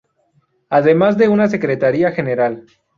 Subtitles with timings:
[0.71, 2.65] Además de una secretaría general.